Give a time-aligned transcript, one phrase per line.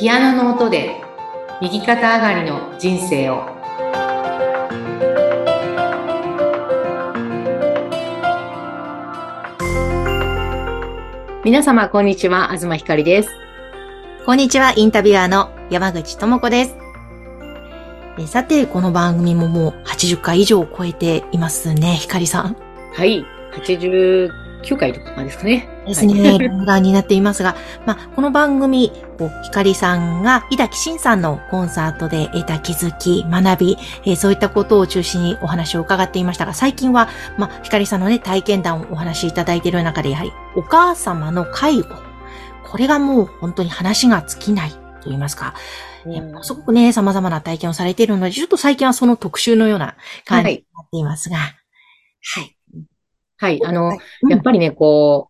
[0.00, 0.98] ピアノの音で
[1.60, 3.44] 右肩上がりの人生を。
[11.44, 12.48] 皆様こんにちは。
[12.56, 13.30] 東ひかりです。
[14.24, 16.76] こんにちは、インタビュアーの山口智子です。
[18.18, 22.56] えさて、この番組ももう80回以上超えていますね、ひかりさん。
[22.94, 23.22] はい。
[23.52, 24.30] 89
[24.78, 28.92] 回とかですかねですね、ロダンになっていますが、まあ、この番組、
[29.42, 37.08] ひかりさんが、井崎慎さんのコンサートで得た気づき、学び、えーそういったことを中心にお話を伺っていましたが、最近は、
[37.38, 41.88] まあ、ひかりさんのね、体験談をお話しいただいている中で、やはり、お母様の介護。
[42.64, 45.54] これがもう本当に話が尽きないと言いますか、
[46.06, 51.50] えーものすごくね、様々な体験をされているので、ちょっと最近はその特集のような感じになっていますが、は
[52.42, 52.56] い。
[53.38, 53.64] はい。
[53.64, 54.30] あのうん。
[54.30, 55.29] やっぱりねこ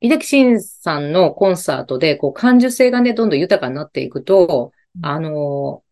[0.00, 5.82] 井崎慎さんのコンサートでこう感受性がねどんどん豊かになっていくとうんあの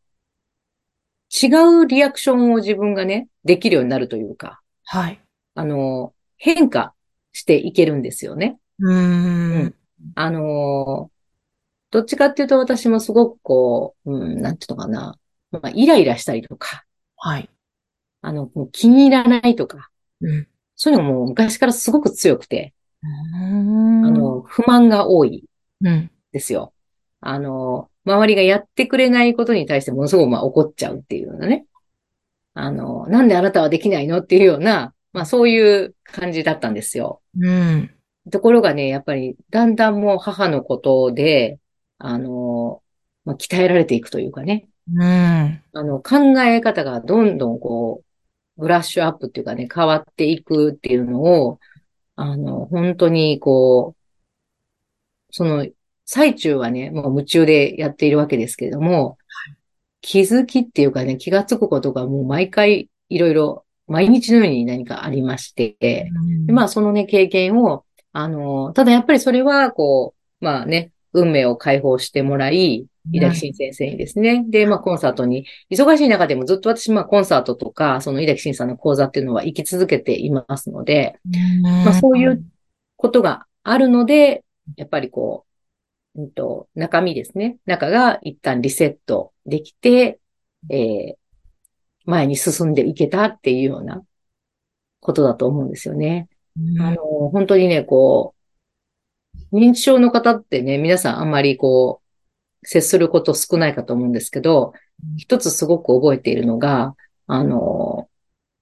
[1.30, 1.48] 違
[1.82, 5.20] うリアクションを自分がねできるようになるというかはい。
[5.54, 6.94] あの変化
[7.32, 8.58] していけるんですよね。
[8.78, 9.74] うーん。
[10.14, 11.10] あの、
[11.90, 15.18] どっちかっていうと私もすごくこう、うん、なんていうのかな。
[15.50, 16.84] まあ、イライラしたりとか、
[17.16, 17.48] はい。
[18.22, 20.48] あの、もう気に入らないとか、うん。
[20.76, 22.73] そういうのも昔からすごく強くて、
[23.04, 25.44] あ、の、不満が多い
[25.82, 26.10] うん。
[26.32, 26.72] ですよ。
[27.20, 31.66] あの、周りがやってくれないことに対してものすごくまあ怒っちゃうっていうようなね。
[32.54, 37.20] あの、なんであなたはできないのっていうような、まあそういう感じだったんですよ。
[37.38, 37.90] うん。
[38.30, 41.58] ところがね、やっぱり、だんだんもう母のことで、
[41.98, 42.82] あの、
[43.24, 45.62] まあ、鍛えられていくというかね、うん。
[45.72, 48.02] あの、考え方がどんどんこ
[48.56, 51.58] う、ブラッシュアップっていうかね、変わっていくっていうのを、
[52.16, 54.04] あの、本当にこう、
[55.30, 55.66] その、
[56.06, 59.18] 最中はね、もう夢中でやっているわけですけれども、
[60.00, 65.76] 気づきっていうかね、気がつくことがもう毎回いろいろ、毎日のように何かありまして、
[66.46, 74.44] でまあ、そのね、経験を、あの、ただやっぱりそれは、こう、まあね、運命を解放してもらい、井崎慎先生にですね。
[74.48, 81.18] で、まあ、コンサートに、忙しい中でもずっと私、まあ、コンサートとか、その井崎慎さんの講座っていうのは行き続けていますので、
[81.62, 82.44] まあ、そういう
[82.96, 84.44] ことがあるので、
[84.76, 85.44] やっぱりこ
[86.14, 87.58] う、うんと、中身ですね。
[87.66, 90.20] 中が一旦リセットできて、
[90.70, 91.24] えー
[92.06, 94.02] 前に進んでいけたっていうような
[95.00, 96.28] ことだと思うんですよね。
[96.58, 96.96] うん、あの、
[97.30, 98.34] 本当にね、こ
[99.52, 102.03] う、認知症の方ってね、皆さんあんまりこう、
[102.64, 106.94] 接すること少ないかと思うんですけどうん、一つすごく覚えているのが、
[107.26, 108.08] あの、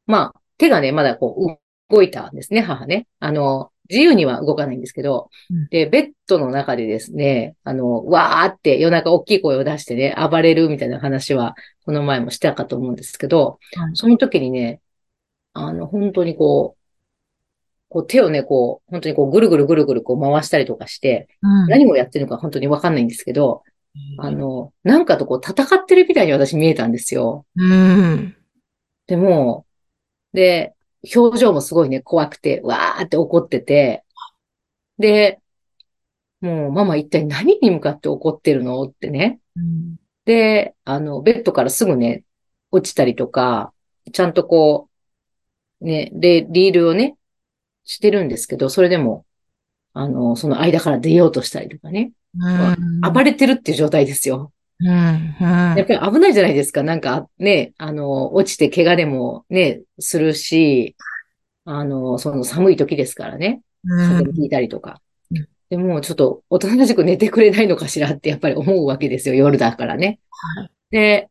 [0.06, 1.58] まあ、手がね、まだこ
[1.90, 3.06] う、動いたんですね、母ね。
[3.20, 11.54] あの、自由には動かないんですけどうん、で、ベッドの中でですね、あの、わーって夜中大きい声を出してね、暴れるみたいな話は、
[11.84, 13.96] この前もしたかと思うんですけど、はい。
[13.96, 14.80] その時にね、
[15.52, 16.82] あの、本当にこう、
[17.88, 23.62] こう手をね、こう、本当にこうぐるぐるぐるぐるこう回したりとかして、うん、何をやってるのか本当にわかんないんですけど、
[24.18, 27.46] あの、なんかとこう戦ってるみたいに私見えたんですよ。
[27.56, 28.36] うん。
[29.06, 29.66] でも、
[30.32, 30.74] で、
[31.14, 34.04] 表情もすごいね、怖くて、わーって怒ってて、
[34.98, 35.40] で、
[36.40, 39.40] もうママ一体何に向かって怒ってるのってね。
[39.56, 42.24] うんで、あの、ベッドからすぐね、
[42.70, 43.72] 落ちたりとか、
[44.12, 44.88] ちゃんとこ
[45.80, 47.16] う、ね、で、リールをね、
[47.84, 49.26] してるんですけど、それでも、
[49.94, 54.52] あの、その間から出ようとしたりとかね、うん暴れてるっていう状態ですよ。
[54.80, 54.88] うん。
[54.88, 54.94] うん
[55.76, 56.82] やっぱり危ないじゃないですか。
[56.82, 60.96] なんかね、あの、落ちて怪我でもね、するし、
[61.64, 65.00] あの、その寒い時ですからね、風邪ひいたりとか
[65.30, 65.48] うん。
[65.70, 69.34] でも、ちょっと、おとなしく寝てくれないのかしらってやっぱり思うわけですよ。
[69.34, 70.18] 夜だからね。
[70.56, 71.30] はいで、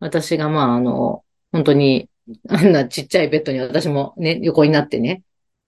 [0.00, 2.08] 私がまあ、あの、本当に、
[2.48, 5.22] あんなちっちゃいベッドに私もね、横になってね、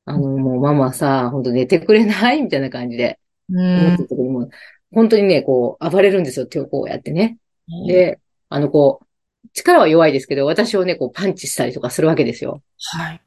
[0.07, 2.43] あの、もうママさ、本当寝てくれない？
[2.43, 3.19] みたいな感じで、
[3.51, 4.49] う思ってん
[4.95, 6.47] 本当にね、こう、暴れるんですよ。
[6.47, 7.39] 手をこうやってね。
[7.87, 12.63] で、あの、こう、力は弱いですけど、私をね、こう、パンチしたりとかするわけですよ。
[12.93, 13.21] はい。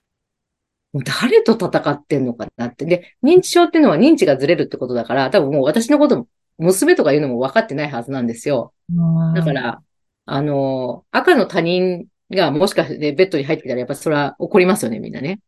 [0.94, 2.86] もう誰と戦ってんのかなって。
[2.86, 6.28] で、認知症っていうのは認知がずれるってことだから、多分もう私のことも、
[6.58, 8.74] 娘とかいうのも分かってないはずなんですよ。
[9.36, 9.82] だか、ら、
[10.26, 15.40] あの、赤の他人がもしかしてベッドに入ってきたら、やっぱそれは怒りますよね、みんなね。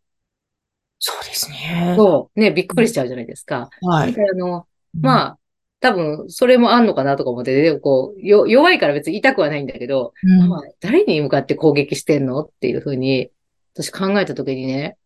[0.99, 1.95] そうですね。
[1.97, 2.39] そう。
[2.39, 3.69] ね、びっくりしちゃうじゃないですか。
[3.81, 4.13] はい。
[4.13, 4.67] であの、
[5.01, 5.37] まあ、
[5.79, 10.39] 多分、それもあんのかなとか思って、でこう、よ、弱いから別に痛くはないんだけど、うん。
[10.39, 13.31] ママ誰に向かって攻撃してんのっていうふうに、
[13.73, 14.97] 私考えたときにね、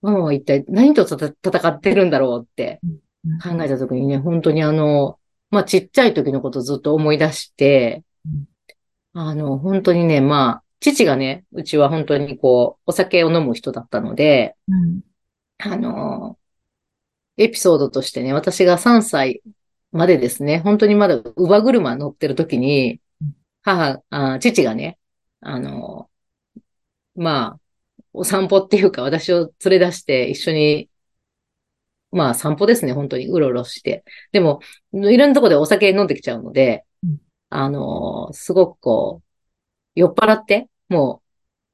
[0.00, 2.80] ママは一体何と戦ってるんだろうって
[3.24, 3.56] うん。
[3.58, 5.18] 考えたときにね、本当にあの、
[5.50, 8.48] まあちっちゃい時のことずっと思い出して、うん。
[9.14, 15.00] あの、本当にね、まあ、父がね、うちは本当にこう、お酒を飲む人だったので、うん。
[15.58, 16.38] あの、
[17.36, 19.42] エピソードとしてね、私が3歳
[19.92, 24.98] までですね、本当にまだ乳母車乗ってる時にうん、母、あ、父がね、
[25.40, 26.10] あの、
[27.14, 27.60] まあ、
[28.14, 30.88] お散歩っていうか私を連れ出して一緒に、
[32.10, 34.04] まあ散歩ですね、本当にうろうろして。
[34.32, 34.60] でも、
[34.92, 39.28] いろんなとこでお酒飲んできちゃうのでうん、あの、すごくこう、
[39.94, 41.28] 酔っ払って、もう、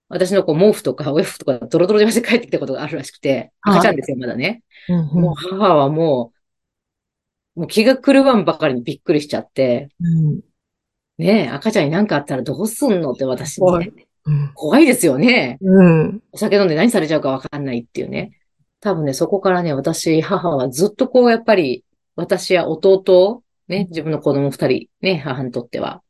[0.08, 4.62] 私のこう毛布とかお洋服とかドロドロでして帰ってきたことがあるらしくて、はい赤ちゃんですよ、まだね。
[4.88, 5.06] うん。
[5.20, 6.37] もう母はもう、
[7.58, 10.40] もう気が狂わんばかりにびっくりしちゃって、うん。
[11.18, 13.92] ねえ、赤ちゃんに何かあったらどうすんのって私はね、
[14.24, 14.50] うん。
[14.54, 15.58] 怖いですよね。
[15.60, 16.22] うん。
[16.30, 18.30] お酒飲んで何されちゃうかわかんないっていうね。
[18.80, 21.84] 多分ね、そこからね、私、母はずっとこう、やっぱり、
[22.14, 26.00] 私や弟を、ね、自分の子供二人、ね、母にとっては、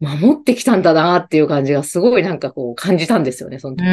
[0.00, 3.84] 守ってきたんだなっていう感じがすごいなんかこう感じたんですよね、その時。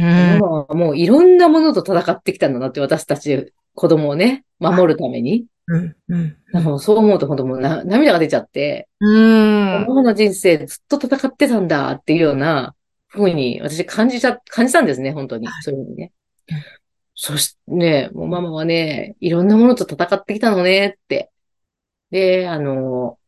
[0.00, 0.34] うん。
[0.34, 0.40] うん。
[0.40, 5.46] ママはもういろんなものと戦ってきたんだなって、私たち子供をね、守るために。
[5.66, 5.96] うん。
[6.08, 6.36] うん。
[6.52, 9.86] なんかもうそう思うと本当もうな涙が出ちゃって、うん。
[9.86, 12.74] ママの人生ずっと戦ってたんだっていうような
[13.08, 15.48] 風に私感じちゃ、感じたんですね、本当に。
[15.62, 16.12] そういうふうにね
[16.50, 16.56] うん。
[17.14, 21.30] そしてね、もうママはね、いろんなものと戦ってきたのねって。
[22.10, 23.18] で、あの、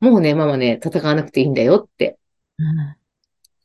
[0.00, 2.18] もうね、ママね、戦わなくていいんだよって。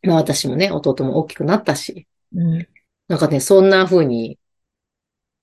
[0.05, 2.07] まあ私もね、弟も大きくなったし。
[2.33, 2.67] うん。
[3.07, 4.39] なんかね、そんな風に、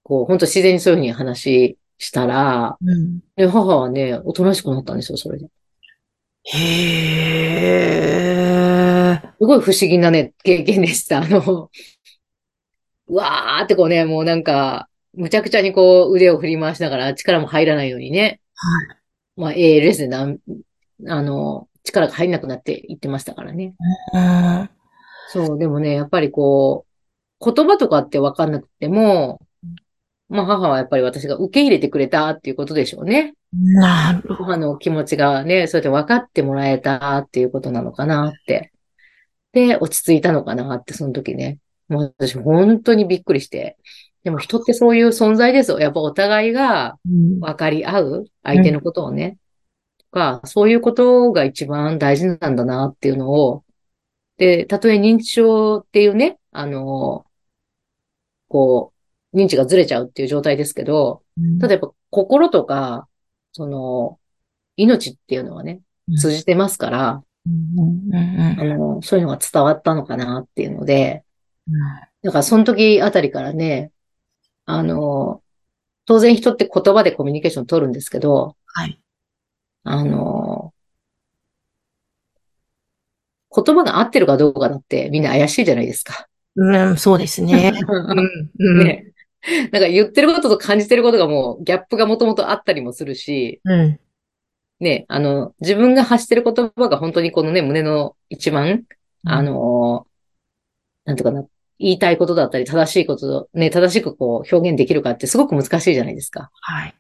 [0.03, 3.21] こう、本当自然にそういう風に話したら、うん。
[3.37, 5.47] で母はね、おとなしくなったんですよ、それで。
[6.45, 9.33] へー。
[9.39, 11.23] すごい不思議なね、経験でした。
[11.23, 11.71] あの、
[13.09, 18.41] うわーってこうね、もうなんか、むちゃくちゃにこう腕を振り回しながら力も入らないようにね。
[18.55, 18.97] はい。
[19.37, 20.39] まあ ALS でなん、
[21.09, 23.75] あの、力が入んなくなっていってましたからね。
[24.15, 24.71] うん。
[25.29, 26.87] そう、でもね、やっぱりこ
[27.41, 29.41] う、言葉とかってわかんなくても、
[30.29, 33.35] まあ母はやっぱり私が受け入れてくれたっていうことでしょうね。
[33.53, 34.35] なるほど。
[34.45, 38.73] 母の気持ちがね、そうやって分かってもらえたっていうことなのかなって。
[39.53, 41.59] で、落ち着いたのかなって、その時ね。
[41.89, 43.77] もう私本当にびっくりして。
[44.25, 45.81] でも人ってそういう存在ですよ。
[45.81, 49.37] やっぱお互いがうん分かり合う相手のことをね。
[50.13, 53.65] とか、そういうことが一番大事なんだなっていうのを。
[54.37, 57.27] で、たとえ認知症っていうね、あの、
[58.49, 58.93] こ
[59.33, 61.23] う、認知がずれちゃうっていう状態ですけど、
[61.61, 63.09] ただやっぱ心とか、
[63.53, 64.19] その、
[64.77, 65.81] 命っていうのはね、
[66.19, 71.25] 通じてますから、うんうんあの、そういうのが伝わったのかなっていうので、
[71.67, 71.75] うん
[72.23, 73.91] だからその時あたりからね、
[74.65, 75.43] あの、
[76.05, 79.02] 当然人って言葉でコミュニケーション取るんですけど、はい。
[79.85, 80.73] あの、
[83.55, 86.27] 言葉が合ってるかどうかだってみんな怪しいじゃないですか。
[86.57, 87.73] うん、そうですね。
[87.89, 88.51] うん。
[88.59, 88.85] うん。
[88.85, 89.13] ね。
[89.73, 94.01] なんか言ってることと感じてることがもうギャップがもともとあったりもするし、うん。
[94.81, 98.85] ね、あの、自分が発してる言葉が本当にこのね、胸の一番、
[99.25, 100.07] あ、の、
[101.05, 101.47] なんていうかな、
[101.79, 106.51] 言いたいことだったり、正しいこと、ね、正しくこう表現できるかってすごく難しいじゃないですか。
[106.61, 106.95] はい。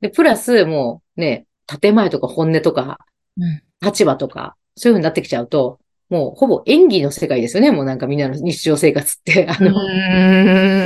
[0.00, 1.46] で、プラスもうね、
[1.78, 2.98] 建前とか本音とか、
[3.38, 3.62] うん。
[3.82, 7.70] 立場とか、そういう風になってきちゃうと、もうほぼ演技の世界ですよね。
[7.70, 9.46] もうなんかみんなの日常生活って。
[9.48, 9.70] あの、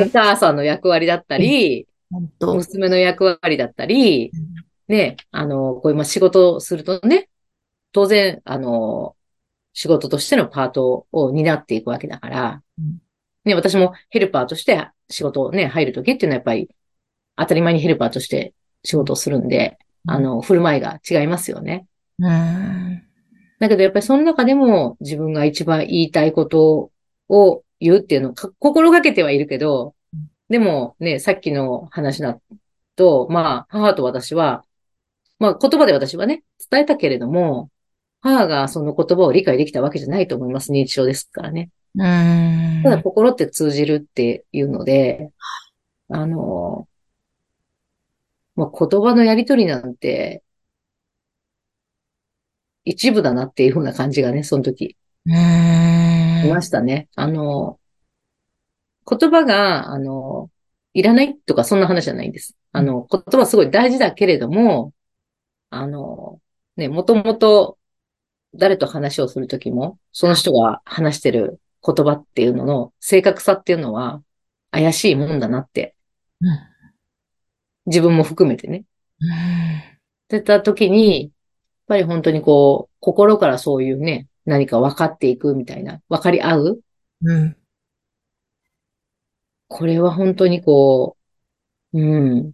[0.07, 2.55] お母さんの役割だったり、本当。
[2.55, 4.33] 娘の役割だったり、
[4.87, 7.31] ね、あの、こういうまあ仕事をするとね、
[7.93, 9.17] 当然、あの、
[9.73, 13.01] 仕事としてのパートを担っていくわけだからうん、
[13.45, 16.69] ね、私もヘルパーとして仕事をね、入るときっていうのはやっぱり、
[17.37, 21.87] 当たり前にヘルパーとして仕事をするんで、あの、振る舞いが違いますよね。
[22.19, 23.03] うん。
[23.59, 26.91] だけどやっぱりその中でも自分が一番言いたいこと
[27.29, 32.39] を言うっていうのをか心がけてはいるけどうん、でもね、さっきの話だ
[32.97, 34.65] と、まあ、母と私は、
[35.39, 37.71] まあ言葉で私はね、伝えたけれども、
[38.21, 40.73] 母がその言葉を理解できたわけじゃないと思います。
[40.73, 41.71] 認知症ですからね。
[41.97, 42.83] うん。
[42.83, 45.31] ただ心って通じるっていうので、
[46.09, 46.89] あの、
[48.57, 50.43] まあ言葉のやりとりなんて、
[52.85, 54.97] 一部だなっていうふうな感じがね、その時
[55.27, 55.35] うん。
[55.35, 57.09] いましたね。
[57.17, 57.81] あの、
[59.09, 60.51] 言葉が、あの、
[60.93, 62.57] いらないとかそんな話じゃないんです。
[62.73, 64.93] あの、言葉すごい大事だけれども、
[65.71, 66.41] あの、
[66.77, 67.79] ね、もともと
[68.55, 74.23] 誰と話をするときも、その人が話してる言葉っていうのの正確さっていうのは
[74.71, 75.95] 怪しいもんだなって、
[76.41, 76.74] うん
[77.87, 78.85] 自分も含めてね。
[79.21, 79.31] うん。
[79.31, 79.33] っ
[80.29, 81.31] てった時に、やっ
[81.89, 86.81] ぱり本当にこう、心からそういうね、何か分かっていくみたいな、分かり合う
[87.25, 87.57] うん。
[89.69, 91.17] これは本当にこ
[91.93, 92.53] う、うん、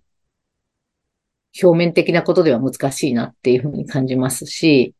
[1.62, 4.94] 表面的なことでは難しいなっていうふうに感じますし、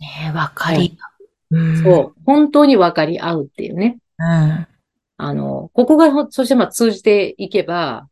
[0.00, 0.98] ねわかり、
[1.50, 1.82] うん。
[1.82, 3.98] そう、本当に分かり合うっていうね。
[4.18, 4.66] うん。
[5.18, 8.08] あの、ここがほ、そしてまあ通じていけば、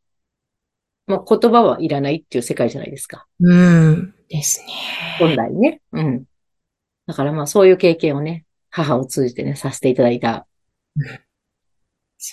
[1.06, 3.26] まあ言葉はいらないっていう世界じゃないですか。
[3.40, 4.14] うん。
[4.28, 4.66] ですね。
[5.18, 5.80] 本来ね。
[5.92, 6.24] うん。
[7.06, 10.46] だからまあそういう経験をね、母を通じてね、させていただいた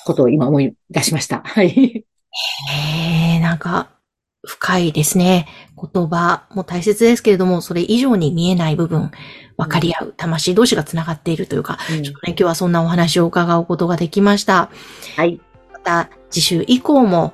[0.05, 1.41] ことを今思い出しました。
[1.45, 2.05] はい。
[2.71, 3.89] ええなんか、
[4.43, 5.47] 深いですね。
[5.75, 9.11] 言葉も大切ですけれども、それ以上に見えない部分、
[9.57, 14.71] 分かり合う、魂同士が繋がっているというか、うんちょっとね、今日はそんなお話を伺うことができました。
[15.15, 15.39] はい。
[15.71, 17.33] また、次週以降も、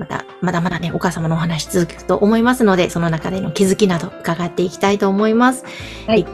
[0.00, 5.64] また、まだまだね、お母様のお話続くと思いますので、その中での気づきなど伺っていきたいと思います。
[6.06, 6.26] はい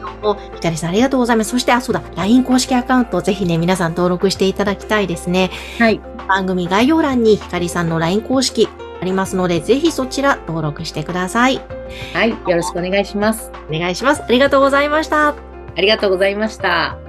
[0.55, 1.51] ひかりさんありがとうございます。
[1.51, 5.51] そして、あ、そうだ、LINE 公式アカウント、ぜひね、皆さん登録していただきたいですね。
[5.81, 6.01] はい。
[6.29, 8.69] 番組概要欄にひかりさんの LINE 公式
[9.01, 11.61] ありますので、ぜひそちら登録してください。
[12.15, 12.31] はい。
[12.31, 13.51] よろしくお願いします。
[13.69, 14.23] お願いします。
[14.23, 15.29] ありがとうございました。
[15.29, 15.35] あ
[15.81, 17.06] りがとうございました。